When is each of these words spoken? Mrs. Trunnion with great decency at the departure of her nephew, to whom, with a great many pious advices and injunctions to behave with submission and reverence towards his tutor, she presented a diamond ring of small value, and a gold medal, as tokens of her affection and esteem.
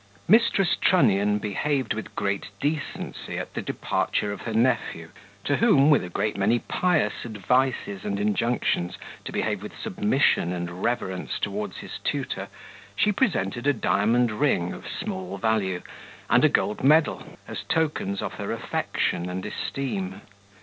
Mrs. 0.27 0.79
Trunnion 0.79 1.39
with 1.39 2.15
great 2.15 2.47
decency 2.59 3.37
at 3.37 3.53
the 3.53 3.61
departure 3.61 4.31
of 4.31 4.41
her 4.41 4.53
nephew, 4.55 5.09
to 5.43 5.57
whom, 5.57 5.91
with 5.91 6.03
a 6.03 6.09
great 6.09 6.35
many 6.37 6.57
pious 6.57 7.13
advices 7.23 8.03
and 8.03 8.19
injunctions 8.19 8.97
to 9.25 9.31
behave 9.31 9.61
with 9.61 9.77
submission 9.77 10.53
and 10.53 10.81
reverence 10.81 11.37
towards 11.37 11.77
his 11.77 11.99
tutor, 12.03 12.47
she 12.95 13.11
presented 13.11 13.67
a 13.67 13.73
diamond 13.73 14.31
ring 14.31 14.73
of 14.73 14.87
small 14.89 15.37
value, 15.37 15.83
and 16.31 16.43
a 16.43 16.49
gold 16.49 16.83
medal, 16.83 17.37
as 17.47 17.61
tokens 17.69 18.23
of 18.23 18.33
her 18.33 18.51
affection 18.51 19.29
and 19.29 19.45
esteem. 19.45 20.21